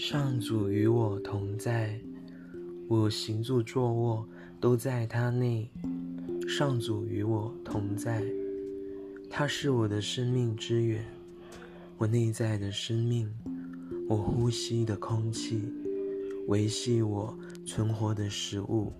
[0.00, 1.98] 上主与我同在，
[2.86, 4.24] 我行住坐卧
[4.60, 5.68] 都在他内。
[6.46, 8.22] 上主与我同在，
[9.28, 11.04] 他是我的生命之源，
[11.98, 13.28] 我内在的生命，
[14.08, 15.68] 我呼吸的空气，
[16.46, 17.36] 维系我
[17.66, 18.92] 存活的食物，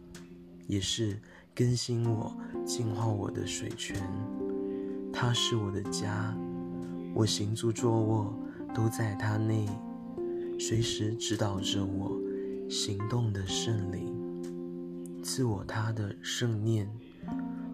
[0.67, 1.17] 也是
[1.55, 2.37] 更新我、
[2.67, 3.97] 净化我的水泉。
[5.13, 6.37] 他是我的家，
[7.15, 8.35] 我行住坐卧
[8.75, 9.65] 都在他内。
[10.59, 12.21] 随时指导着我
[12.69, 16.91] 行动的圣灵，赐我他的圣念，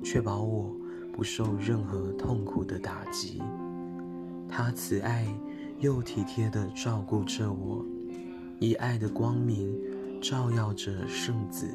[0.02, 0.77] 确保我
[1.10, 3.43] 不受任何痛苦的打击。
[4.48, 5.27] 他慈爱
[5.80, 7.84] 又体贴地照顾着我，
[8.60, 9.74] 以爱的光明
[10.21, 11.66] 照耀着圣子，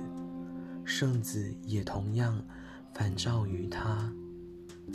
[0.85, 2.39] 圣子也同样
[2.93, 4.13] 反照于他。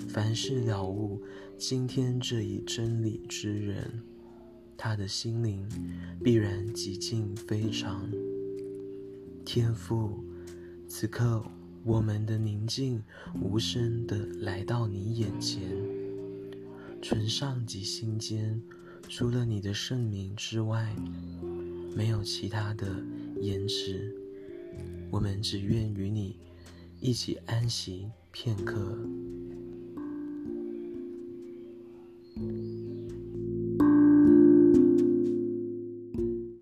[0.08, 1.20] 凡是了悟
[1.58, 4.00] 今天这一真理之人。
[4.76, 5.68] 他的心灵
[6.22, 8.10] 必然极尽非常
[9.44, 10.22] 天赋。
[10.88, 11.44] 此刻，
[11.82, 13.02] 我们的宁静
[13.40, 15.62] 无声地来到你眼前。
[17.02, 18.62] 唇上及心间，
[19.08, 20.94] 除了你的圣名之外，
[21.94, 23.02] 没有其他的
[23.40, 24.14] 延迟。
[25.10, 26.38] 我们只愿与你
[27.00, 28.98] 一起安息片刻。